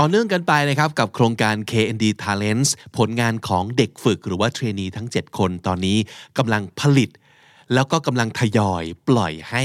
[0.00, 5.98] ต่อเนื่องกันไปนะครับกับโครงการ KND Talents ผลงานของเด็กฝึกหรือว่า trainee ทั้ง 7 คนตอนนี้
[6.38, 7.10] กำลังผลิต
[7.74, 9.64] แล้วก็กำลังทยอยปล่อยให้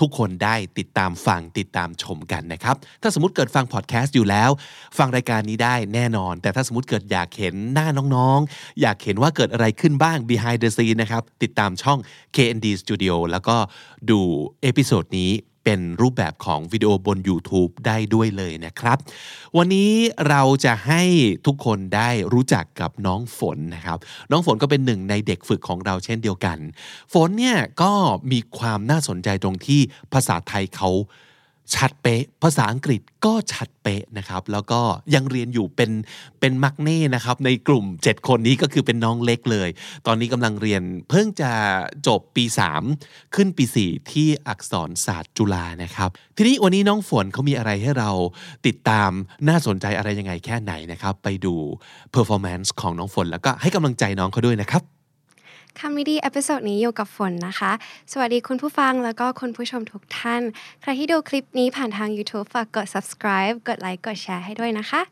[0.00, 4.50] ทุกคนได้ติดตามฟังติดตามชมกันนะครับ ถ้าสมมติเกิดฟังพอดแคสต์อยู่แล้ว
[4.98, 11.98] ฟังรายการนี้ได้แน่นอน แต่ถ้าสมมติเกิดอยากเห็นหน้าน้องๆ อยากเห็นว่าเกิดอะไรขึ้นบ้าง behind the scene นะครับ ติดตามช่อง
[12.36, 13.56] KND Studio แล้วก็
[14.10, 14.20] ดู
[14.62, 15.32] episode นี้
[15.64, 18.98] เป็นรูปแบบของวิดีโอบน YouTube ได้ด้วยเลยนะครับ
[19.56, 19.92] วันนี้
[20.28, 21.02] เราจะให้
[21.46, 23.98] ทุกคนได้รู้จักกับน้องฝนนะครับ
[24.30, 26.58] น้องฝนก็เป็นหนึ่งในเด็กฝึกของเราเช่นเดียวกัน
[27.12, 27.92] ฝนเนี่ยก็
[28.32, 29.80] มีความน่าสนใจตรงที่
[30.12, 30.90] ภาษาไทยเขา
[31.74, 34.80] ชัดเป๊ะ ภาษาอังกฤษก็ชัดเป๊ะนะครับ แล้วก็
[35.14, 35.90] ยังเรียนอยู่เป็น
[36.40, 39.68] เป็นมักเน่นะครับ ในกลุ่ม 7 คนนี้ก็คือเป็นน้องเล็กเลย
[40.06, 41.52] ตอนนี้กำลังเรียนเพิ่งจะ
[42.06, 42.44] จบปี
[42.90, 48.10] 3 ขึ้นปี 4 ที่อักษรศาสตร์จุฬานะครับ ทีนี้วันนี้น้องฝนเขามีอะไรให้เรา
[48.66, 49.10] ติดตาม
[49.48, 51.54] น่าสนใจอะไรยังไงแค่ไหนนะครับ ไปดู
[52.14, 54.84] performance ของน้องฝนแล้วก็ให้กำลังใจน้องเขาด้วยนะครับ
[55.78, 57.72] คำนี้ดี episode นี้อยู่กับฝนนะคะ
[58.12, 60.42] สวัสดีคุณผู้ฟังแล้วก็คุณผู้ชมทุกท่าน
[60.82, 65.02] ใครที่ดูคลิปนี้ผ่านทาง YouTube ฝากกด subscribe กดไลค์กดแชร์ให้ด้วยนะคะ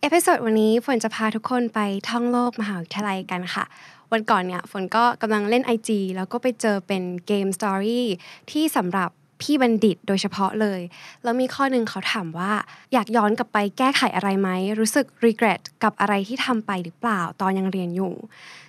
[0.00, 3.64] เอพิโซดวันนี้ฝนจะพาทุกคนไปท่องโลกมหาวิทยาลัยกันค่ะ
[4.12, 8.06] วันก่อนเนี่ยฝนก็กำลังเล่น IG แล้วก็ไปเจอเป็นเกมสตอรี่
[8.50, 9.10] ที่สำหรับ
[9.42, 10.80] พี่บัณฑิตโดยเฉพาะเลย
[11.22, 12.52] แล้วมีข้อหนึ่งเขาถามว่า
[12.92, 18.14] อยากย้อนกลับไปแก้ไขอะไรไหม รู้สึก regret กับอะไรที่ทำไปหรือเปล่าตอนยังเรียนอยู่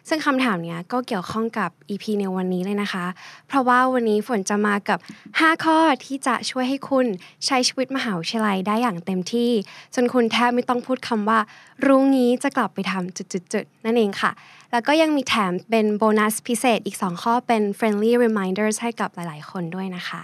[0.09, 3.05] ซึ่งคำถามเนี้ยก็เกี่ยวข้องกับ EP ในวันนี้เลยนะคะ
[3.47, 4.99] เพราะว่าวันนี้ฝนจะมากับ
[5.31, 7.07] 5 ข้อที่จะช่วยให้คุณ
[7.45, 9.51] ใช้ชีวิตมหาวิทยาลัยได้อย่างเต็มที่
[9.95, 11.39] จนคุณแทบไม่ต้องพูดคำว่า
[11.85, 14.31] รู้งี้จะกลับไปทำจุดๆๆนั่นเองค่ะ
[14.71, 20.23] แล้วก็ยังมีแถมเป็นโบนัสพิเศษอีก 2 ข้อเป็น friendly reminders ให้กับหลาย ๆ คนด้วยนะคะ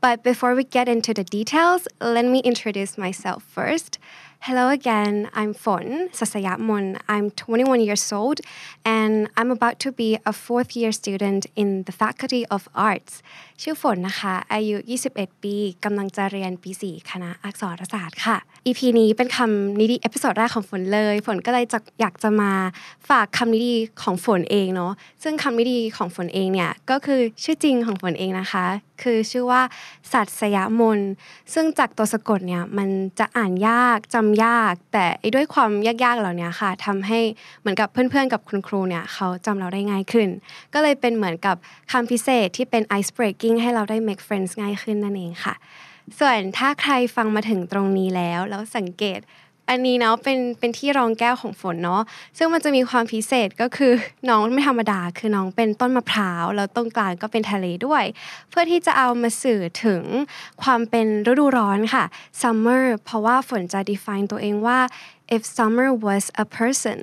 [0.00, 3.98] But before we get into the details, let me introduce myself first.
[4.42, 6.98] Hello again, I'm Fon Sasayatmon.
[7.06, 8.40] I'm 21 years old
[8.86, 13.22] and I'm about to be a fourth year student in the Faculty of Arts.
[13.62, 14.76] ชื่อฝนนะคะ อายุ
[15.10, 18.36] 21 ปีกำลังจะเรียนปี 4 คณะอักษรศาสตร์ค่ะ
[18.66, 22.52] EP นี้เป็นคำนี้ดี episode แรกของฝนเลย ฝนก็เลยจะอยากจะมา
[23.08, 24.92] ฝากคำนี้ดีของฝนเองเนาะ
[25.22, 28.66] ซึ่งคำนี้ดีของฝนเองเนี่ยก็คือชื่อจริงของฝนเองนะคะ
[29.02, 29.62] คือชื่อว่า
[30.12, 30.98] สัตสยมน
[31.54, 37.20] ซึ่งจากตัวสะกดเนี่ยมันจะอ่านยากจำยาก แต่ด้วยความยากๆเหล่านี้ค่ะทำให้
[37.60, 40.28] เหมือนกับเพื่อนๆ กับคุณครูเนี่ยเขาจำเราได้ง่ายขึ้น
[40.74, 41.56] ก็เลยเป็นเหมือนกับ
[41.92, 45.54] คำพิเศษที่เป็น ice breaking ให้เราได้ make friends ง่ายขึ้นนั่นเองค่ะ
[46.18, 49.20] ส่วนถ้าใครฟังมาถึงตรงนี้แล้ว แล้วสังเกต
[49.70, 52.02] อันนี้เนาะเป็นเป็นที่รองแก้วของฝนเนาะ
[52.38, 53.92] ซึ่งมันจะมีความพิเศษก็คือ
[54.28, 58.04] น้องไม่ธรรมดาคือน้องเป็นต้นมะพร้าวแล้วตรงกลางก็เป็นทะเลด้วย
[58.50, 60.02] เพื่อที่จะเอามาสื่อถึง
[60.62, 62.04] ความเป็นฤดูร้อนค่ะ
[62.40, 64.78] summer เพราะว่าฝนจะ define ตัวเองว่า
[65.34, 66.98] if summer was a person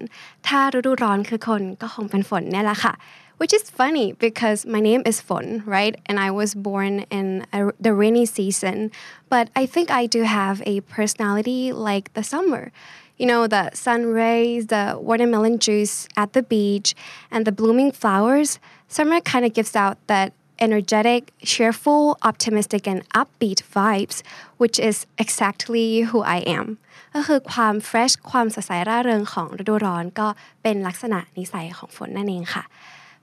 [0.48, 2.94] ถ้าฤดูร้อนคือคนก็คงเป็นฝนเนี่ยแหละค่ะ
[3.43, 5.95] which is funny because my name is Fon, right?
[6.07, 8.93] And I was born in a, the rainy season.
[9.29, 12.71] But I think I do have a personality like the summer.
[13.19, 16.95] You know, the sun rays, the watermelon juice at the beach,
[17.31, 18.61] and the blooming flowers.
[18.87, 24.23] Summer kind of gives out that energetic, cheerful, optimistic, and upbeat vibes,
[24.57, 26.79] which is exactly who I am.
[27.15, 30.29] ก็คือความ fresh ความสดใสร่าเริงของฤดูร้อนก็
[30.63, 32.65] เป็นลักษณะนิสัยของฝนนั่นเองค่ะ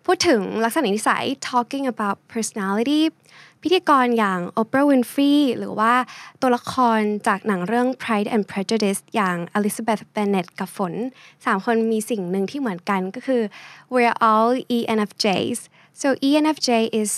[0.07, 3.03] พูดถึงลักษณะนิสัย talking about personality
[3.63, 5.95] พิธีกรอย่าง Oprah Winfrey หรือว่า
[6.41, 10.93] ตัวละครจากหนังเรื่อง Pride and Prejudice อย่าง Elizabeth Bennet กับฝน
[11.45, 13.43] สามคนมีสิ่งหนึ่งที่เหมือนกันก็คือ
[13.93, 15.59] we're all ENFJs
[16.01, 17.13] so ENFJ is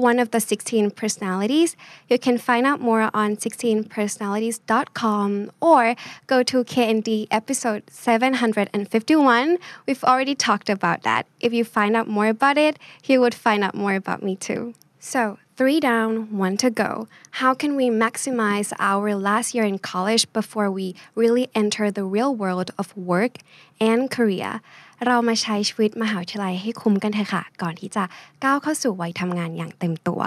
[0.00, 1.76] one of the 16 personalities.
[2.08, 5.94] You can find out more on 16personalities.com or
[6.26, 9.58] go to KND episode 751.
[9.86, 11.26] We've already talked about that.
[11.38, 14.72] If you find out more about it, you would find out more about me too.
[14.98, 17.08] So, three down, one to go.
[17.32, 22.34] How can we maximize our last year in college before we really enter the real
[22.34, 23.38] world of work
[23.80, 24.60] and career?
[25.06, 28.04] เรามาใช้ชีวิตมหาวิทยาลัยให้คุ้มกันเถอะค่ะ ก่อนที่จะ
[28.44, 30.20] ก้าวเข้าสู่วัยทำงานอย่างเต็มตัว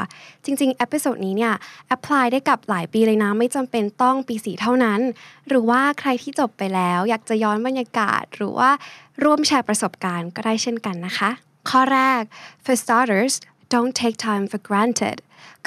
[0.46, 1.54] จริงๆ episode นี้เนี่ย
[1.88, 5.00] apply ได้กับหลายปีเลยนะ ไม่จำเป็นต้องปีสี่เท่านั้น
[5.48, 8.70] หรือว่าใครที่จบไปแล้ว อยากจะย้อนบรรยากาศ หรือว่า
[9.24, 11.30] ร่วมแชร์ประสบการณ์ก็ได้เช่นกันนะคะ
[11.70, 12.22] ข้อแรก
[12.64, 13.34] for starters
[13.74, 15.18] don't take time for granted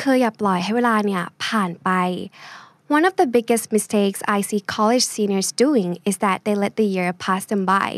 [0.00, 1.90] คืออย่าปล่อยให้เวลาเนี่ยผ่านไป
[2.96, 6.88] One of the biggest mistakes I see college seniors doing is that they let the
[6.94, 7.88] year pass them by.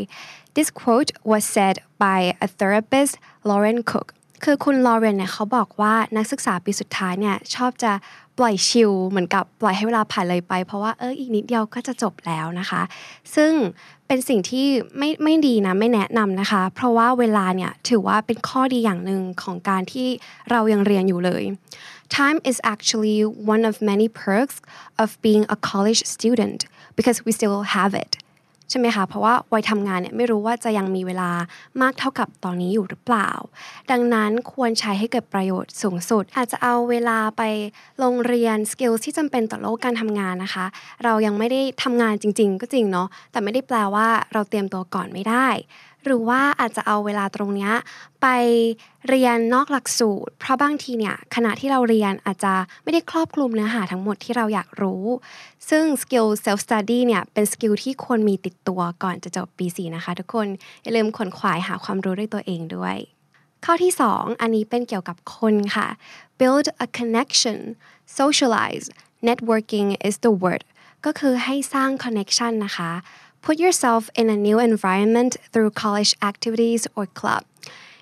[0.59, 1.75] This quote was said
[2.05, 3.13] by a therapist,
[3.49, 4.07] Lauren Cook.
[4.43, 7.91] คือคุณลอเรนเนี่ยเขาบอกว่านักศึกษาปีสุดท้ายเนี่ยชอบจะ
[8.37, 12.81] ปล่อยชิลเหมือนกับปล่อยให้เวลาผ่านเลยไป เพราะว่าเอออีกนิดเดียวก็จะจบแล้วนะคะ
[13.35, 13.51] ซึ่ง
[14.07, 14.67] เป็นสิ่งที่
[14.97, 20.07] ไม่ไม่ดีนะไม่แนะนำนะคะ เพราะว่าเวลาเนี่ยถือว่าเป็นข้อดีอย่างหนึ่งของการที่
[20.51, 21.43] เรายังเรียนอยู่เลย
[22.17, 23.17] Time is actually
[23.53, 24.57] one of many perks
[25.03, 26.59] of being a college student
[26.97, 28.11] because we still have it
[28.69, 31.31] ใช่ไหมคะเพราะว่าวัยทำงานเนี่ยไม่รู้ว่าจะยังมีเวลา
[31.81, 33.29] มากเท่ากับตอนนี้อยู่หรือเปล่า
[33.91, 37.41] ดังนั้นควรใช้ให้เกิดประโยชน์สูงสุด อาจจะเอาเวลาไป
[38.03, 40.65] ลงเรียน skill ที่จำเป็นต่อโลกการทำงานนะคะ
[41.03, 45.47] เรายังไม่ได้ทำงานจริง ๆ ก็จริงเนาะแต่ไม่ได้แปลว่าเราเตรียมตัวก่อนไม่ได้
[46.05, 47.69] หรือว่าอาจจะเอาเวลาตรงนี้
[48.21, 48.27] ไป
[49.07, 52.53] เรียนนอกหลักสูตร เพราะบางทีเนี่ยขณะที่เราเรียนอาจจะ
[52.83, 55.03] ไม่ได้ครอบคลุมเนื้อหาทั้งหมดที่เราอยากรู้
[55.69, 60.47] ซึ่ง skill self study เนี่ยเป็น skill ที่ควรมีติดตัวก่อนจะจบปี 4 นะคะทุกคน
[60.83, 62.97] อย่าลืมขนขวายหาความรู้ด้วยตัวเองด้วย
[63.65, 65.87] ข้อที่ 2 อันนี้เป็นเกี่ยวกับคนค่ะ
[66.39, 67.57] build a connection
[68.17, 68.85] socialize
[69.27, 70.63] networking is the word
[71.05, 72.91] ก็คือให้สร้าง connection นะคะ
[73.42, 77.42] put yourself in a new environment through college activities or club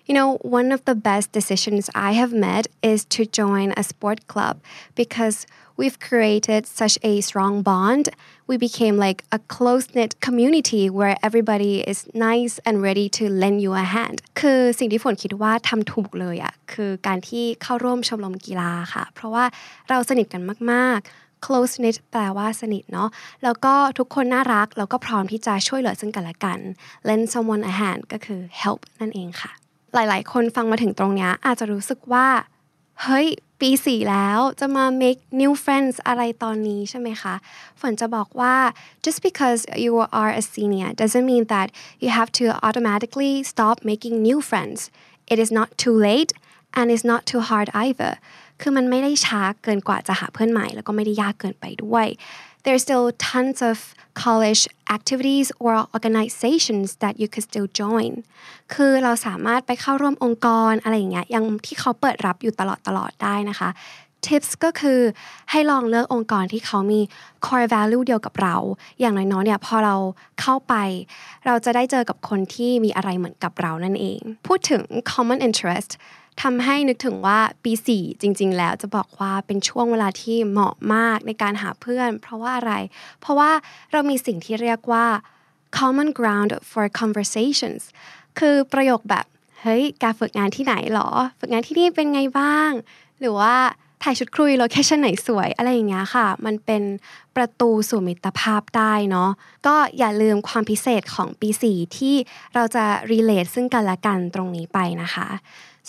[0.06, 4.26] You know, one of the best decisions I have made is to join a sport
[4.26, 4.60] club
[4.96, 5.46] because
[5.76, 8.08] we've created such a strong bond.
[8.48, 13.62] We became like a close knit community where everybody is nice and ready to lend
[13.62, 14.16] you a hand.
[14.40, 19.44] คือสิ่งที่ฝนคิดว่าทำถูกเลยอะคือการที่เข้าร่วมชมรมกีฬาค่ะ เพราะว่า
[19.88, 20.42] เราสนิทกัน
[20.72, 23.09] มากๆ close knit แปลว่าสนิทเนาะ
[23.43, 26.59] แล้วก็ทุกคนน่ารัก แล้วก็พร้อมที่จะช่วยเหลือซึ่งกันและกัน
[27.07, 29.51] lend someone a hand ก็คือ help นั่นเองค่ะ
[29.93, 32.27] หลายๆ คนฟังมาถึงตรงนี้อาจจะรู้สึกว่า
[33.03, 33.27] เฮ้ย
[33.59, 37.35] ปีสี่แล้วจะมา make new friends อะไรตอนนี้ใช่ไหมคะ
[37.79, 38.55] ฝนจะบอกว่า
[39.05, 41.67] just because you are a senior doesn't mean that
[42.03, 44.79] you have to automatically stop making new friends
[45.31, 46.31] it is not too late
[46.77, 48.13] and it's not too hard either
[48.61, 52.07] คือมันไม่ได้ช้าเกินกว่าจะหาเพื่อนใหม่ แล้วก็ไม่ได้ยากเกินไปด้วย
[52.63, 53.77] there's still tons of
[54.23, 54.63] college
[54.97, 58.11] activities or organizations that you could still join
[58.73, 63.69] คือเราสามารถไปเข้าร่วมองค์กรอะไรอย่างเงี้ยยังที่เขาเปิดรับอยู่ตลอดตลอดได้นะคะ
[64.25, 64.99] tips ก็คือ
[65.51, 66.99] ให้ลองเลือกองค์กรที่เขามี
[67.45, 68.55] core value เดียวกับเรา
[68.99, 69.95] อย่างน้อยๆเนี่ยพอเรา
[70.41, 70.73] เข้าไป
[71.45, 74.81] เราจะได้เจอกับคนที่มีอะไรเหมือนกับเรานั่นเอง พูดถึง
[75.11, 75.91] common interest
[76.41, 82.73] ทำให้นึกถึงว่าปี4จริง ๆ แล้วจะบอกว่าเป็นช่วงเวลาที่เหมาะมากในการหาเพื่อน เพราะว่าอะไร
[83.21, 83.51] เพราะว่า
[83.91, 85.05] เรามีสิ่งที่เรียกว่า
[85.77, 87.81] common ground for conversations
[88.39, 89.25] คือประโยคแบบ
[89.61, 92.71] เฮ้ย แกฝึกงานที่ไหนหรอ ฝึกงานที่นี่เป็นไงบ้าง
[93.19, 93.55] หรือว่า
[94.03, 96.83] ถ่ายชุดครุย location ไหนสวย อะไรอย่างเงี้ยค่ะ มันเป็น
[97.35, 99.29] ประตูสู่มิตรภาพได้เนาะ
[99.67, 102.15] ก็อย่าลืมความพิเศษของปี 4 ที่
[102.55, 105.27] เราจะ relate ซึ่งกันและกันตรงนี้ไปนะคะ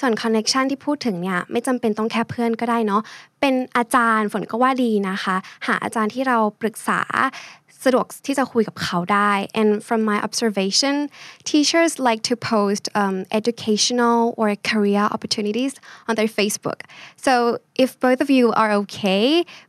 [0.00, 3.02] ส่วน connection ที่พูดถึงเนี่ยไม่จำเป็นต้องแค่เพื่อนก็ได้เนาะ
[3.40, 5.36] เป็นอาจารย์ฝนก็ว่าดีนะคะ
[5.66, 7.00] หาอาจารย์ที่เราปรึกษา
[7.84, 10.94] สะดวกที่จะคุยกับเขาได้ and from my observation
[11.50, 15.72] teachers like to post um, educational or career opportunities
[16.08, 16.78] on their Facebook
[17.26, 17.32] so
[17.84, 19.24] if both of you are okay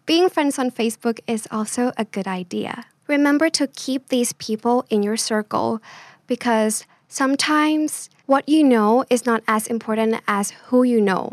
[0.10, 2.74] being friends on Facebook is also a good idea
[3.16, 5.70] remember to keep these people in your circle
[6.34, 6.74] because
[7.22, 11.25] sometimes what you know is not as important as who you know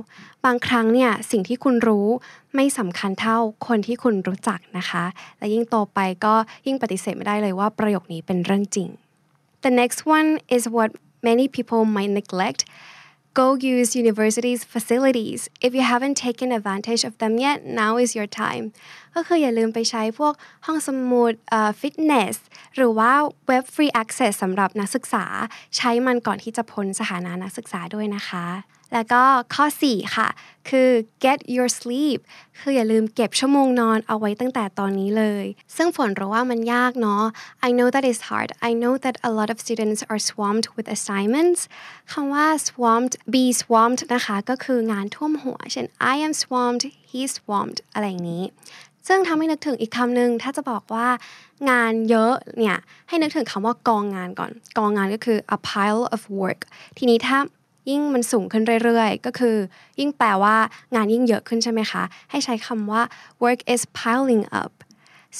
[0.46, 2.08] บางครั้งเนี่ยสิ่งที่คุณรู้
[2.56, 5.06] ไม่สำคัญเท่าคนที่คุณรู้จักนะคะ
[5.38, 8.90] และยิ่งโตไปก็ยิ่งปฏิเสธไม่ได้เลยว่าประโยคนี้เป็นเรื่องจริง
[9.66, 10.90] The next one is what
[11.30, 12.62] many people might neglect
[13.40, 18.30] go use university's facilities if you haven't taken advantage of them yet now is your
[18.44, 18.66] time
[19.17, 20.35] ก็คืออย่าลืมไปใช้พวก
[20.67, 21.33] ห้องสมุด
[21.81, 22.37] ฟิตเนส
[22.77, 23.13] หรือว่า
[23.47, 25.25] เว็บ free access สำหรับนักศึกษา
[25.77, 28.47] ใช้มันก่อนที่จะพ้นสถานะนักศึกษาด้วยนะคะ
[28.95, 29.23] แล้วก็
[29.55, 30.29] ข้อ 4 ค่ะ
[30.69, 30.91] คือ
[31.25, 32.19] get your sleep
[32.61, 35.45] คืออย่าลืมเก็บชั่วโมงนอนเอาไว้ตั้งแต่ตอนนี้เลย
[35.77, 37.25] ซึ่งฝนรู้ว่ามันยากเนาะ
[37.67, 40.87] I know that is hard I know that a lot of students are swamped with
[40.97, 41.61] assignments
[42.13, 48.45] คำว่า swamped be swamped นะคะ ก็คืองานท่วมหัว เช่น I am swamped he's swamped อะไรอย่างนี้
[49.07, 51.07] ซึ่งทำให้นึกถึงอีกคำหนึ่งถ้าจะบอกว่า
[51.71, 52.77] งานเยอะเนี่ย
[53.09, 56.61] ให้นึกถึงคำว่ากองงานก่อน กองงานก็คือ a pile of work
[56.99, 57.39] ทีนี้ถ้า
[57.91, 59.57] ยิ่งมันสูงขึ้นเรื่อยๆ ก็คือ
[60.01, 60.57] ยิ่งแปลว่า
[60.95, 63.03] งานยิ่งเยอะขึ้นใช่ไหมคะ ให้ใช้คำว่า
[63.45, 64.73] work is piling up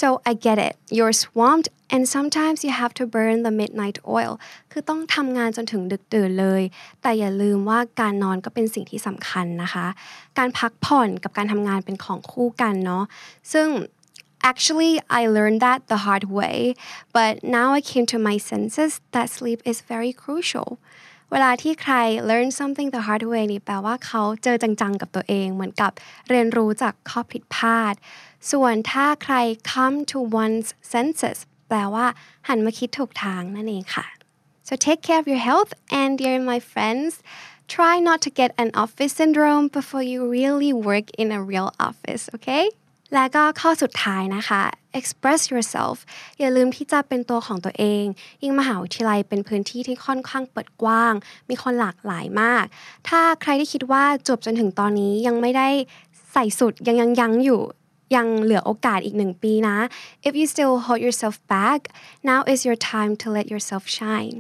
[0.01, 4.33] so I get it you're swamped and sometimes you have to burn the midnight oil
[4.71, 6.63] คือต้องทำงานจนถึงดึกดื่นเลย
[7.03, 9.87] แต่อย่าลืมว่าการนอนก็เป็นสิ่งที่สำคัญนะคะ
[10.39, 13.05] การพักผ่อนกับการทำงานเป็นของคู่กันเนาะ
[13.55, 13.69] ซึ่ง
[14.53, 16.77] Actually, I learned that the hard way,
[17.13, 20.69] but now I came to my senses that sleep is very crucial.
[21.33, 21.95] เวลาที่ใคร
[22.31, 25.93] learn something the hard way นี่แปลว่าเขาเจอจังๆกับตัวเอง เหมือนกับ
[26.29, 27.95] เรียนรู้จากข้อผิดพลาด
[28.51, 29.35] ส่วนถ้าใคร
[29.73, 31.39] come to one's senses
[31.69, 32.07] แปลว่า
[32.49, 34.07] หันมาคิดถูกทางนั่นเองค่ะ
[34.67, 37.13] So take care of your health and dear my friends
[37.75, 42.25] try not to get an office syndrome before you really work in a real office
[42.37, 42.65] okay
[43.15, 44.63] และก็ข้อสุดท้ายนะคะ
[44.99, 45.97] express yourself
[46.39, 48.05] อย่าลืมที่จะเป็นตัวของตัวเอง
[48.43, 51.15] ยิ่งมหาวิทยาลัยเป็นพื้นที่ที่ค่อนข้างเปิดกว้าง
[51.49, 52.65] มีคนหลากหลายมาก
[53.09, 55.69] ถ้าใครที่คิดว่าจบจนถึงตอนนี้ยังไม่ได้
[56.33, 57.63] ใส่สุดยังยังยังอยู่
[58.15, 59.79] ยังเหลือโอกาสอีกหนึ่งปีนะ
[60.27, 61.81] if you still hold yourself back
[62.31, 64.39] now is your time to let yourself shine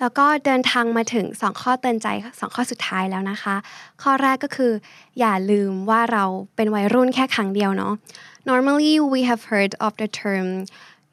[0.00, 3.56] แล้วก็เดินทางมาถึง 2 ข้อเตือนใจ 2 ข้อสุดท้ายแล้วนะคะ
[4.02, 4.72] ข้อแรกก็คือ
[5.18, 6.24] อย่าลืมว่าเรา
[6.56, 7.94] เป็นวัยรุ่นแค่ครั้งเดียวเนาะ
[8.50, 10.46] normally we have heard of the term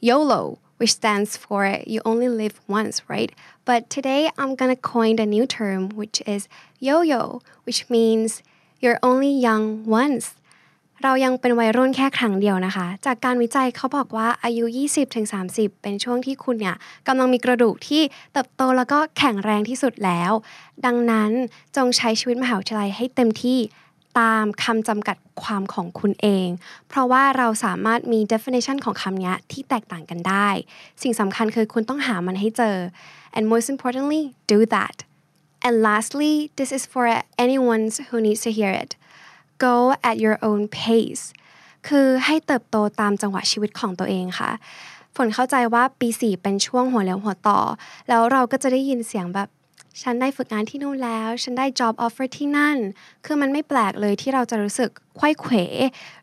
[0.10, 0.42] YOLO
[0.80, 1.62] which stands for
[1.94, 3.32] you only live once right
[3.68, 6.42] but today I'm gonna coin a new term which is
[6.88, 7.22] yo-yo
[7.66, 8.30] which means
[8.82, 9.66] you're only young
[10.02, 10.26] once
[11.04, 14.66] เรายังเป็นวัยรุ่นแค่ครั้งเดียวนะคะ จากการวิจัยเขาบอกว่าอายุ
[15.24, 16.76] 20-30 เป็นช่วงที่คุณเนี่ย
[17.08, 18.02] กำลังมีกระดูกที่
[18.34, 20.32] เติบโตแล้วก็แข็งแรงที่สุดแล้ว
[20.86, 21.32] ดังนั้น
[21.76, 23.60] จงใช้ชีวิตมหาวิทยาลัยให้เต็มที่
[24.20, 26.48] ตามคำจำกัดความของคุณเอง
[26.90, 30.48] เพราะว่าเราสามารถมี definition ของคำนี้ที่แตกต่างกันได้
[31.02, 32.78] สิ่งสำคัญคือคุณต้องหามันให้เจอ
[33.36, 34.96] and most importantly do that
[35.66, 37.04] and lastly this is for
[37.46, 38.92] anyone who needs to hear it
[39.66, 39.76] go
[40.10, 41.24] at your own pace
[41.88, 44.52] คือให้เติบโตตามจังหวะชีวิตของตัวเองค่ะ
[45.16, 47.60] ฝนเข้าใจว่าปี 4 เป็นช่วงหัวเลี้ยวหัวต่อ
[48.10, 49.50] แล้วเราก็จะได้ยินเสียงแบบ
[50.02, 52.78] ฉันได้ฝึกงานที่นู่นแล้ว ฉันได้ job offer ที่นั่น
[53.26, 55.54] คือมันไม่แปลกเลยที่เราจะรู้สึกควยเขว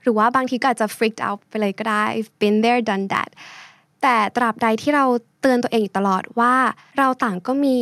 [0.03, 3.31] หรือว่าบางทีก็อาจจะ freaked out ไปเลยก็ได้ I've been there done that
[4.03, 5.05] แต่ตราบใดที่เรา
[5.41, 6.55] เตือนตัวเองอยู่ตลอดว่า
[6.99, 7.79] เราต่างก็มี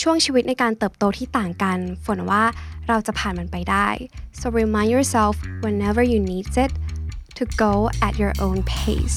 [0.00, 2.44] ช่วงชีวิตในการเติบโตที่ต่างกัน ฝนว่า
[2.88, 3.88] เราจะผ่านมันไปได้
[4.38, 6.72] so remind yourself whenever you need it
[7.38, 7.72] to go
[8.06, 9.16] at your own pace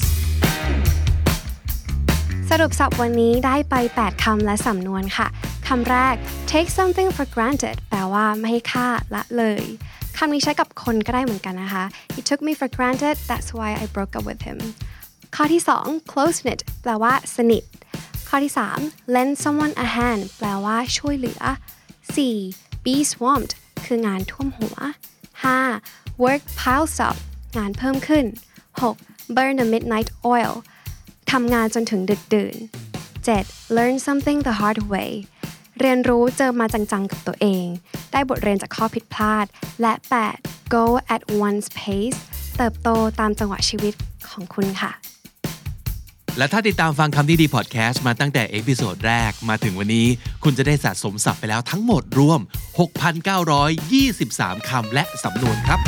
[2.50, 5.26] สรุปสับวันนี้ได้ไป 8 คำและสำนวนค่ะ
[5.68, 6.14] คำแรก
[6.50, 9.62] take something for granted แปลว่าไม่ให้ค่าละเลย
[10.16, 11.84] คำนี้ใช้กับคนก็ได้เหมือนกันนะคะ
[12.14, 14.58] he took me for granted that's why I broke up with him
[15.40, 17.62] ข้อที่ 2 close knit แปลว่า สนิท
[18.28, 18.52] ข้อที่
[18.82, 21.42] 3 lend someone a hand แปลว่าช่วยเหลือ
[22.14, 22.84] 4.
[22.84, 23.52] be swamped
[23.84, 24.76] คืองานท่วมหัว
[25.50, 26.24] 5.
[26.24, 27.16] work piles up
[27.56, 28.24] งานเพิ่มขึ้น
[28.80, 29.36] 6.
[29.36, 30.54] burn the midnight oil
[31.32, 32.54] ทำงานจนถึงดึกดื่น
[33.16, 33.76] 7.
[33.76, 35.10] learn something the hard way
[35.80, 37.64] เรียนรู้เจอมาจังๆกับตัวเอง
[38.12, 39.46] ได้บทเรียนจากข้อผิดพลาด
[39.80, 39.92] และ
[40.34, 40.74] 8.
[40.74, 42.18] go at one's pace
[42.56, 42.88] เติบโต
[43.20, 43.94] ตามจังหวะชีวิต
[44.28, 44.92] ของคุณค่ะ
[46.38, 50.06] และถ้าติดตามฟังคำนี้ดีพอดแคสต์มาตั้งแต่ episode แรกมาถึงวันนี้
[50.44, 52.40] คุณจะได้สะสมศัพท์ไปแล้วทั้งหมดรวม
[53.34, 55.78] 6,923 คำและสำนวนครับ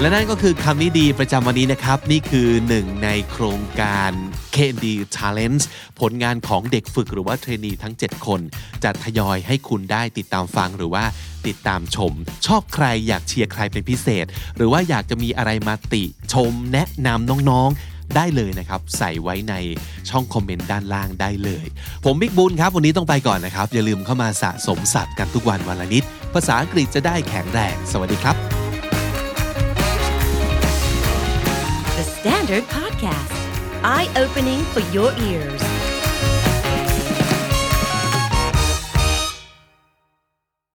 [0.00, 4.12] และนั่นก็คือคำนี้ดีประจำวันนี้นะครับ นี่คือหนึ่งในโครงการ
[4.54, 5.64] KND Talents
[6.00, 8.40] ผลงานของเด็กฝึกหรือว่าเทรนนีทั้ง 7 คน
[8.84, 11.04] จะทยอยให้คุณได้ติดตามฟังหรือว่า
[11.46, 12.12] ติดตามชม
[12.46, 17.80] ชอบใครอยากเชียร์ใครเป็นพิเศษ หรือว่าอยากจะมีอะไรมาติชมแนะนำน้องๆ
[18.16, 19.54] ได้เลยนะครับ ใส่ไว้ใน
[20.10, 21.66] ช่องคอมเมนต์ด้านล่างได้เลย
[22.04, 28.36] ผมบิ๊กบุญครับ วันนี้ต้องไปก่อนนะครับ อย่าลืมเข้ามาสะสมศัพท์กันทุกวันวันละนิด ภาษาอังกฤษจะได้แข็งแรง สวัสดีครับ
[31.96, 33.36] The Standard Podcast,
[33.94, 35.75] eye opening for your ears.